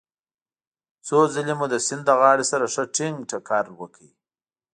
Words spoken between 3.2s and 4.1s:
ټکر وکړ.